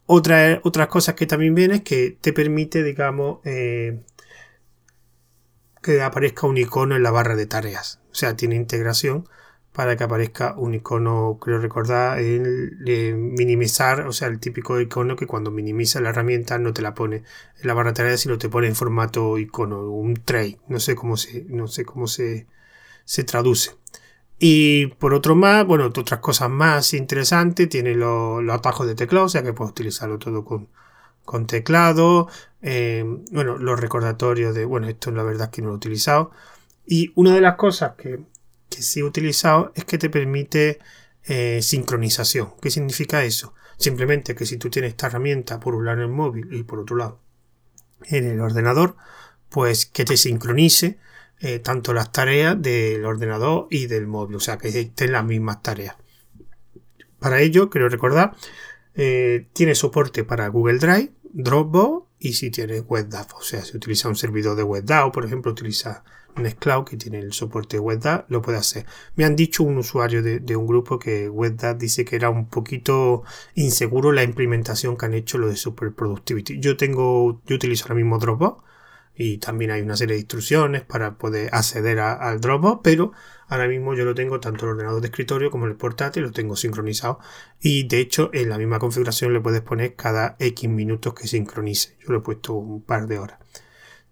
[0.06, 4.02] Otra, otras cosas que también viene es que te permite, digamos, eh,
[5.82, 8.00] que aparezca un icono en la barra de tareas.
[8.10, 9.28] O sea, tiene integración
[9.72, 12.76] para que aparezca un icono, creo recordar, el
[13.16, 17.16] minimizar, o sea, el típico icono que cuando minimiza la herramienta no te la pone
[17.60, 20.58] en la barra de tareas, sino te pone en formato icono, un tray.
[20.68, 22.46] No sé cómo se, no sé cómo se,
[23.04, 23.72] se traduce.
[24.38, 29.28] Y por otro más, bueno, otras cosas más interesantes, tiene los, atajos de teclado, o
[29.28, 30.68] sea que puedes utilizarlo todo con,
[31.24, 32.28] con teclado.
[32.62, 36.30] Eh, bueno, los recordatorios de, bueno, esto la verdad es que no lo he utilizado.
[36.86, 38.20] Y una de las cosas que,
[38.68, 40.80] que sí he utilizado es que te permite
[41.26, 42.52] eh, sincronización.
[42.60, 43.54] ¿Qué significa eso?
[43.78, 46.80] Simplemente que si tú tienes esta herramienta por un lado en el móvil y por
[46.80, 47.20] otro lado
[48.04, 48.96] en el ordenador,
[49.48, 50.98] pues que te sincronice
[51.44, 55.60] eh, tanto las tareas del ordenador y del móvil, o sea que estén las mismas
[55.60, 55.94] tareas.
[57.18, 58.34] Para ello, quiero recordar,
[58.94, 64.08] eh, tiene soporte para Google Drive, Dropbox y si tiene WebDAV, o sea, si utiliza
[64.08, 66.02] un servidor de WebDAV, por ejemplo, utiliza
[66.34, 68.86] Nextcloud que tiene el soporte de WebDAV, lo puede hacer.
[69.14, 73.22] Me han dicho un usuario de, un grupo que WebDAV dice que era un poquito
[73.54, 76.58] inseguro la implementación que han hecho lo de Super Productivity.
[76.58, 78.64] Yo tengo, yo utilizo ahora mismo Dropbox
[79.16, 83.12] y también hay una serie de instrucciones para poder acceder al Dropbox, pero
[83.48, 86.56] ahora mismo yo lo tengo tanto el ordenador de escritorio como el portátil, lo tengo
[86.56, 87.20] sincronizado
[87.60, 91.96] y de hecho en la misma configuración le puedes poner cada X minutos que sincronice.
[92.00, 93.38] Yo lo he puesto un par de horas.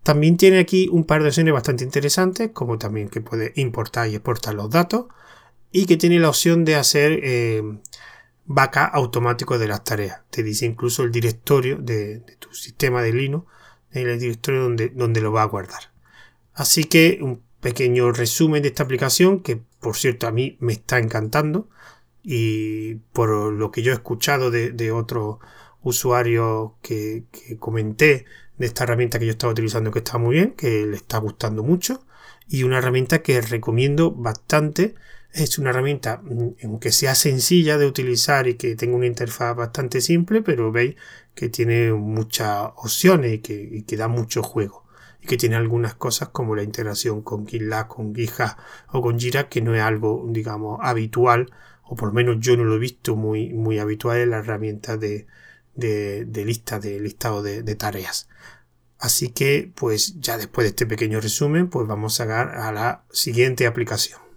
[0.04, 4.14] También tiene aquí un par de opciones bastante interesantes, como también que puede importar y
[4.14, 5.06] exportar los datos
[5.70, 7.62] y que tiene la opción de hacer eh,
[8.44, 10.20] backup automático de las tareas.
[10.30, 13.46] Te dice incluso el directorio de, de tu sistema de Linux
[13.92, 15.92] en el directorio donde, donde lo va a guardar.
[16.54, 20.98] Así que un pequeño resumen de esta aplicación que por cierto a mí me está
[20.98, 21.68] encantando
[22.22, 25.38] y por lo que yo he escuchado de, otros
[25.82, 28.26] usuarios que, que, comenté
[28.58, 31.62] de esta herramienta que yo estaba utilizando que está muy bien, que le está gustando
[31.62, 32.04] mucho
[32.48, 34.94] y una herramienta que recomiendo bastante.
[35.32, 40.00] Es una herramienta, mm, aunque sea sencilla de utilizar y que tenga una interfaz bastante
[40.02, 40.96] simple, pero veis
[41.34, 44.84] que tiene muchas opciones y que, da mucho juego.
[45.22, 48.56] Y que tiene algunas cosas como la integración con GitLab, con GitHub
[48.92, 51.50] o con Jira, que no es algo, digamos, habitual,
[51.84, 54.96] o por lo menos yo no lo he visto muy, muy habitual en la herramienta
[54.96, 55.26] de,
[55.74, 58.28] de, lista, de listado de, de, tareas.
[58.98, 63.04] Así que, pues ya después de este pequeño resumen, pues vamos a llegar a la
[63.12, 64.31] siguiente aplicación.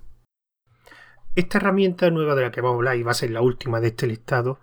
[1.36, 3.82] Esta herramienta nueva de la que vamos a hablar y va a ser la última
[3.82, 4.60] de este listado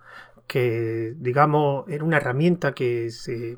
[0.47, 3.57] que digamos era una herramienta que se,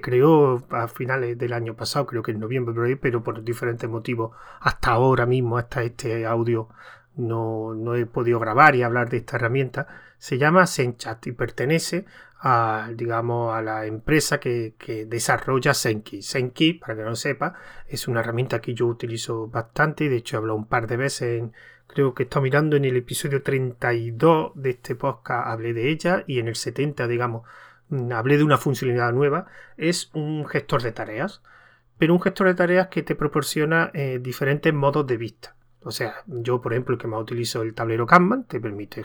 [0.00, 4.92] creó a finales del año pasado, creo que en noviembre, pero por diferentes motivos hasta
[4.92, 6.68] ahora mismo, hasta este audio,
[7.16, 9.86] no, no he podido grabar y hablar de esta herramienta.
[10.18, 12.04] Se llama Zenchat y pertenece
[12.40, 16.22] a, digamos, a la empresa que, que desarrolla Zenki.
[16.22, 17.54] Zenki, para que no sepa,
[17.88, 21.40] es una herramienta que yo utilizo bastante de hecho he hablado un par de veces
[21.40, 21.52] en,
[21.92, 26.38] creo que está mirando en el episodio 32 de este podcast, hablé de ella y
[26.38, 27.46] en el 70, digamos,
[27.88, 29.46] mm, hablé de una funcionalidad nueva.
[29.76, 31.42] Es un gestor de tareas,
[31.98, 35.56] pero un gestor de tareas que te proporciona eh, diferentes modos de vista.
[35.82, 39.02] O sea, yo, por ejemplo, el que más utilizo el tablero Kanban, te permite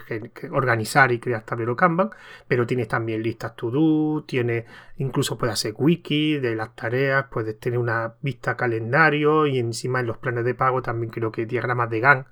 [0.52, 2.10] organizar y crear tablero Kanban,
[2.50, 4.66] pero tienes también listas to-do, tienes,
[4.98, 10.08] incluso puedes hacer wiki de las tareas, puedes tener una vista calendario y encima en
[10.08, 12.26] los planes de pago también creo que diagramas de GAN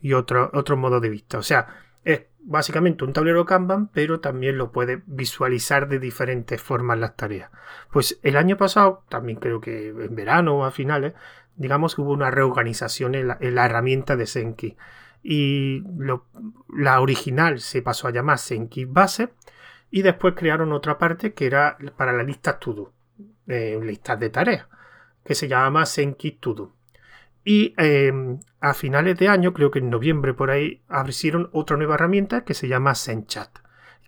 [0.00, 1.36] y otro, otro modo de vista.
[1.36, 1.68] O sea,
[2.02, 7.50] es básicamente un tablero Kanban, pero también lo puedes visualizar de diferentes formas las tareas.
[7.92, 11.12] Pues el año pasado, también creo que en verano o a finales,
[11.60, 14.78] digamos que hubo una reorganización en la, herramienta de Senki.
[15.22, 15.84] Y
[16.74, 19.28] la original se pasó a llamar Senki Base
[19.90, 22.94] y después crearon otra parte que era para la lista To
[23.46, 24.68] eh, listas de tareas,
[25.22, 26.72] que se llama Senki To
[27.44, 31.96] Y em, a finales de año, creo que en noviembre por ahí, abrieron otra nueva
[31.96, 33.50] herramienta que se llama Zenchat,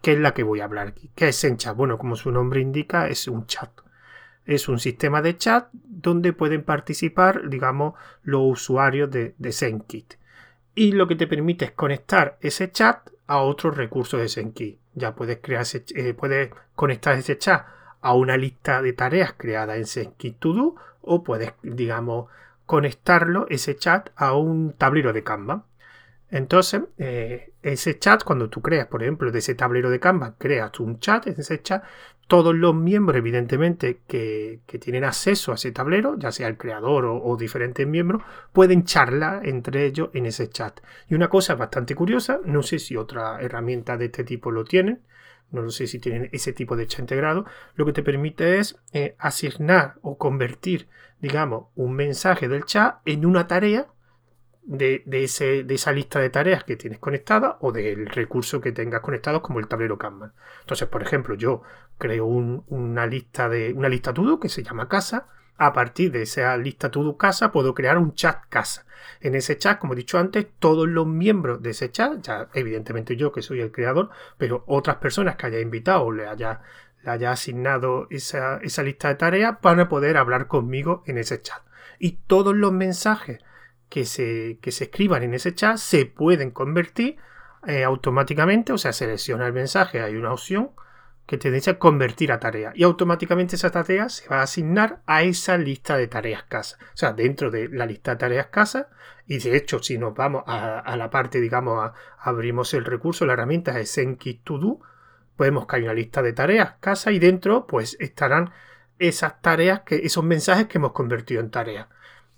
[0.00, 1.10] que es la que voy a hablar aquí.
[1.14, 1.76] ¿Qué es Zenchat?
[1.76, 3.81] Bueno, como su nombre indica, es un chat.
[4.44, 10.04] Es un sistema de chat donde pueden participar, digamos, los usuarios de, de.
[10.74, 14.78] Y lo que te permite es conectar ese chat a otros recursos de ZenKit.
[14.94, 17.66] Ya puedes, crear eh, puedes conectar ese chat
[18.00, 22.28] a una lista de tareas creada en ZenKit To o puedes, digamos,
[22.66, 25.64] conectarlo, ese chat, a un tablero de Canva.
[26.32, 30.80] Entonces, eh, ese chat, cuando tú creas, por ejemplo, de ese tablero de Canva, creas
[30.80, 31.84] un chat, en ese chat,
[32.26, 37.36] todos los miembros, evidentemente, que, tienen acceso a ese tablero, ya sea el creador o,
[37.36, 38.22] diferentes miembros,
[38.54, 40.80] pueden charlar entre ellos en ese chat.
[41.06, 45.02] Y una cosa bastante curiosa, no sé si otra herramienta de este tipo lo tienen,
[45.50, 49.16] no sé si tienen ese tipo de chat integrado, lo que te permite es eh,
[49.18, 50.88] asignar o convertir,
[51.20, 53.88] digamos, un mensaje del chat en una tarea
[54.64, 59.00] de, ese, de, esa lista de tareas que tienes conectada o del recurso que tengas
[59.00, 60.32] conectado como el tablero Kanban.
[60.60, 61.62] Entonces, por ejemplo, yo
[61.98, 65.26] creo una lista de una lista todo que se llama casa.
[65.58, 68.86] A partir de esa lista todo casa puedo crear un chat casa.
[69.20, 73.16] En ese chat, como he dicho antes, todos los miembros de ese chat, ya evidentemente
[73.16, 76.62] yo que soy el creador, pero otras personas que haya invitado o le haya,
[77.04, 81.40] le haya asignado esa, esa lista de tareas van a poder hablar conmigo en ese
[81.42, 81.62] chat.
[81.98, 83.40] Y todos los mensajes
[83.92, 87.18] que se, se escriban en ese chat se pueden convertir
[87.66, 90.70] eh, automáticamente, o sea, selecciona el mensaje, hay una opción
[91.26, 92.72] que te dice convertir a tarea.
[92.74, 96.96] Y automáticamente esa tarea se va a asignar a esa lista de tareas casa, o
[96.96, 98.88] sea, dentro de la lista de tareas casa.
[99.26, 103.78] Y de hecho si nos vamos a, la parte, digamos, abrimos el recurso, la herramienta
[103.78, 104.80] es Enkit To Do,
[105.36, 108.52] podemos que hay una lista de tareas casa y dentro pues estarán
[108.98, 111.88] esas tareas, que, esos mensajes que hemos convertido en tareas.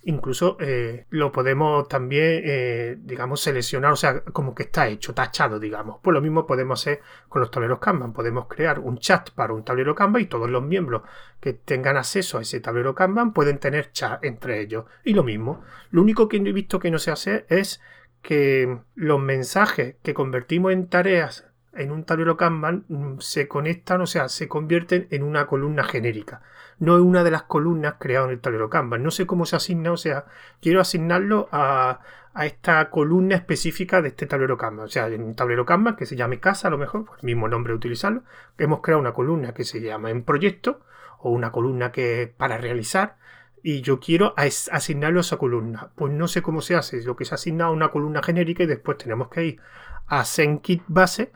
[0.07, 5.59] Incluso eh, lo podemos también, eh, digamos, seleccionar, o sea, como que está hecho, tachado,
[5.59, 6.01] digamos.
[6.03, 8.13] Pues lo mismo podemos hacer con los tableros Kanban.
[8.13, 11.03] Podemos crear un chat para un tablero Kanban y todos los miembros
[11.41, 14.85] que tengan acceso a ese tablero Kanban pueden tener chat entre ellos.
[15.05, 15.63] Y lo mismo.
[15.91, 17.81] Lo único que he visto que no se hace es
[18.21, 24.07] que los mensajes que convertimos en tareas en un tablero Kanban mm, se conectan, o
[24.07, 26.43] sea, se convierten en una columna genérica.
[26.79, 29.03] No es una de las columnas creadas en el tablero Kanban.
[29.03, 30.27] No sé cómo se asigna, o sea,
[30.61, 32.01] quiero asignarlo a,
[32.43, 34.87] esta columna específica de este tablero Kanban.
[34.87, 37.49] O sea, en un tablero Kanban que se llame casa, a lo mejor, el mismo
[37.49, 38.25] nombre utilizarlo,
[38.59, 40.81] hemos creado una columna que se llama en proyecto
[41.21, 43.17] o una columna que para realizar
[43.63, 45.91] y yo quiero asignarlo a esa columna.
[45.95, 47.03] Pues no sé cómo se hace.
[47.03, 49.61] Lo que se asigna a una columna genérica y después tenemos que ir
[50.07, 51.33] a SendKit base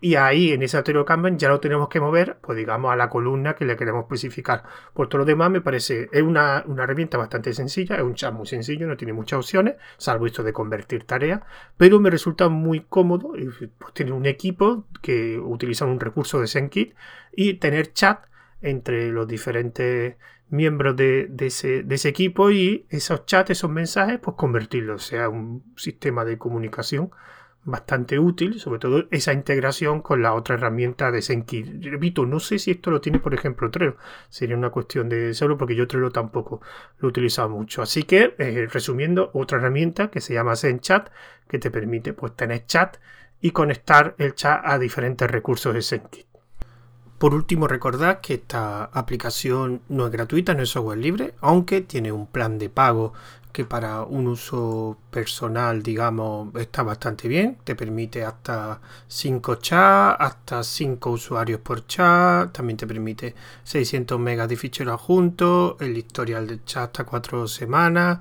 [0.00, 3.54] y ahí en ese Kanban ya lo tenemos que mover, pues digamos, a la columna
[3.54, 4.64] que le queremos especificar.
[4.94, 8.46] Por todo lo demás, me parece, es una, herramienta bastante sencilla, es un chat muy
[8.46, 11.42] sencillo, no tiene muchas opciones, salvo esto de convertir tareas,
[11.76, 13.32] pero me resulta muy cómodo.
[13.78, 16.94] Pues tiene un equipo que utiliza un recurso de ZenKit
[17.32, 18.24] y tener chat
[18.62, 20.16] entre los diferentes
[20.48, 26.38] miembros de, ese, equipo y esos chats, esos mensajes, pues convertirlos, sea un sistema de
[26.38, 27.10] comunicación
[27.64, 31.62] bastante útil, sobre todo esa integración con la otra herramienta de Senki.
[31.62, 33.96] Repito, no sé si esto lo tiene, por ejemplo, Trello.
[34.28, 36.60] Sería una cuestión de saberlo porque yo Trello tampoco
[36.98, 37.82] lo he utilizado mucho.
[37.82, 41.10] Así que, eh, resumiendo, otra herramienta que se llama ZenChat,
[41.48, 42.96] que te permite pues, tener chat
[43.40, 46.26] y conectar el chat a diferentes recursos de Senki.
[47.20, 52.12] Por último, recordad que esta aplicación no es gratuita, no es software libre, aunque tiene
[52.12, 53.12] un plan de pago
[53.52, 57.58] que para un uso personal, digamos, está bastante bien.
[57.64, 62.52] Te permite hasta 5 chats, hasta 5 usuarios por chat.
[62.52, 63.34] También te permite
[63.64, 68.18] 600 megas de fichero adjunto, el historial del chat hasta 4 semanas.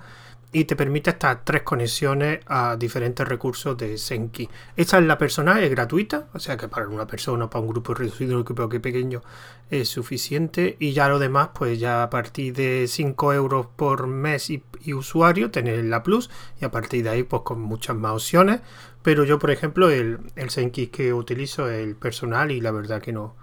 [0.52, 4.50] Y te permite hasta tres conexiones a diferentes recursos de Senki.
[4.76, 7.94] Esta es la personal, es gratuita, o sea que para una persona, para un grupo
[7.94, 9.22] reducido, un grupo que pequeño
[9.70, 10.76] es suficiente.
[10.80, 15.52] Y ya lo demás, pues ya a partir de 5 euros por mes y, usuario,
[15.52, 16.30] tener la Plus,
[16.60, 18.62] y a partir de ahí, pues con muchas más opciones.
[19.04, 23.02] Pero yo, por ejemplo, el, el Senki que utilizo es el personal y la verdad
[23.02, 23.36] que no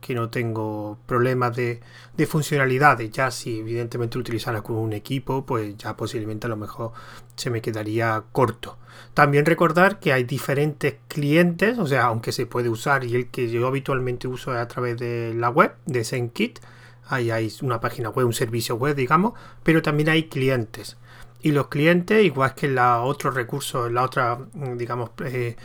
[0.00, 1.80] que no tengo problemas de,
[2.26, 3.10] funcionalidades.
[3.10, 6.92] Ya si evidentemente utilizara con un equipo, pues ya posiblemente a lo mejor
[7.36, 8.76] se me quedaría corto.
[9.14, 13.50] También recordar que hay diferentes clientes, o sea, aunque se puede usar y el que
[13.50, 16.60] yo habitualmente uso es a través de la web de ZenKit.
[17.06, 19.32] Ahí hay una página web, un servicio web, digamos,
[19.62, 20.96] pero también hay clientes.
[21.40, 24.38] Y los clientes, igual que en la otros recursos, en la otra,
[24.76, 25.56] digamos, eh,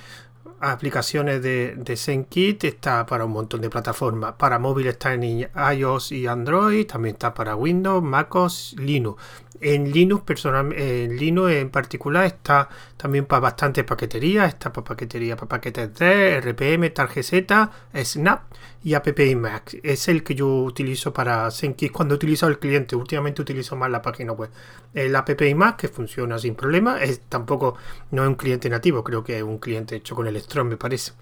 [0.60, 4.36] aplicaciones de, de ZenKit, está para un montón de plataformas.
[4.38, 9.22] Para móvil está en iOS y Android, también está para Windows, MacOS, Linux.
[9.64, 16.42] En Linux, en particular está también para bastante paquetería, está para paquetería para paquetes de
[16.42, 17.34] RPM, TarGZ,
[18.04, 18.44] Snap
[18.84, 19.80] y App Mac.
[19.82, 22.96] Es el que yo utilizo para ZenKit cuando utilizo el cliente.
[22.96, 24.50] Últimamente utilizo más la página web.
[24.94, 27.76] El App Mac que funciona sin problema, es tampoco
[28.12, 31.14] no es un cliente nativo, creo que es un cliente hecho con Electron, me parece.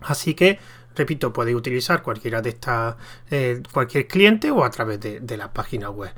[0.00, 0.58] Así que
[0.96, 2.96] repito, podéis utilizar cualquiera de estas,
[3.30, 6.10] eh, cualquier cliente o a través de, de la página web.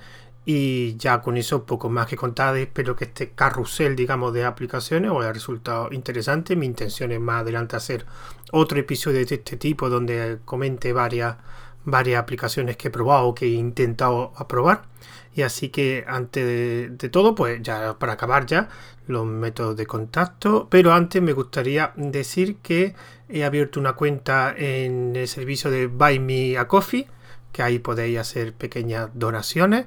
[0.50, 2.56] Y ya con eso poco más que contar.
[2.56, 6.56] Espero que este carrusel, digamos, de aplicaciones os haya resultado interesante.
[6.56, 8.06] Mi intención es más adelante hacer
[8.50, 11.36] otro episodio de este tipo donde comente varias,
[11.84, 14.84] varias aplicaciones que he probado, que he intentado aprobar.
[15.34, 18.70] Y así que antes de, de, todo, pues ya para acabar ya
[19.06, 20.66] los métodos de contacto.
[20.70, 22.94] Pero antes me gustaría decir que
[23.28, 27.06] he abierto una cuenta en el servicio de Buy Me a Coffee,
[27.52, 29.84] que ahí podéis hacer pequeñas donaciones.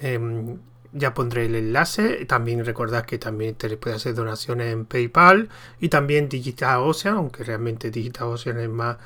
[0.00, 0.58] Em,
[0.92, 2.24] ya pondré el enlace.
[2.26, 5.48] También recordad que también te puede hacer donaciones en PayPal
[5.80, 8.96] y también Digital Ocean, aunque realmente Digital Ocean es más.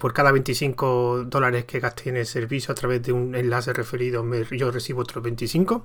[0.00, 4.24] Por cada 25 dólares que gasté en el servicio a través de un enlace referido,
[4.50, 5.84] yo recibo otros 25.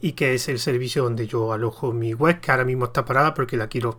[0.00, 3.34] Y que es el servicio donde yo alojo mi web, que ahora mismo está parada
[3.34, 3.98] porque la quiero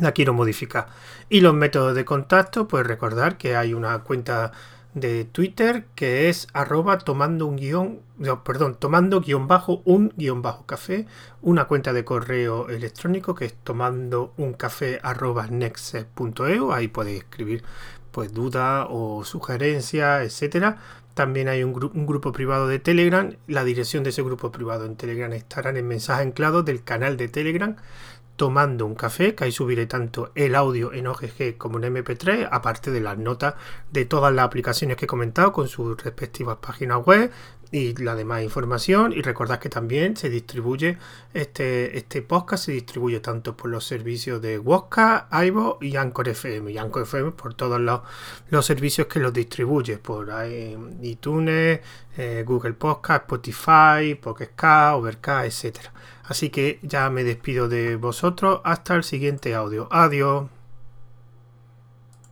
[0.00, 0.88] la quiero modificar.
[1.28, 4.52] Y los métodos de contacto, pues recordar que hay una cuenta
[4.94, 8.00] de Twitter que es arroba tomando un guion,
[8.44, 11.06] perdón, tomando guion bajo un guion bajo café,
[11.42, 17.62] una cuenta de correo electrónico que es tomando un café arroba next.eu, ahí podéis escribir
[18.10, 20.78] pues dudas o sugerencias, etcétera.
[21.14, 23.34] También hay un, un, grupo privado de Telegram.
[23.48, 27.16] La dirección de ese grupo privado en Telegram estará en el mensaje anclado del canal
[27.16, 27.76] de Telegram
[28.38, 32.92] tomando un café, que ahí subiré tanto el audio en OGG como en MP3, aparte
[32.92, 33.56] de las notas
[33.90, 37.32] de todas las aplicaciones que he comentado con sus respectivas páginas web
[37.72, 39.12] y la demás información.
[39.12, 40.98] Y recordad que también se distribuye
[41.34, 46.70] este, este podcast, se distribuye tanto por los servicios de Wosca, Ivo y Anchor FM.
[46.70, 48.02] Y Anchor FM por todos los,
[48.50, 50.30] los servicios que los distribuye, por
[51.02, 51.80] iTunes,
[52.16, 54.50] eh, Google Podcast, Spotify, Pocket
[54.94, 55.92] Overcast, etcétera.
[56.28, 59.88] Así que ya me despido de vosotros hasta el siguiente audio.
[59.90, 60.57] Adiós.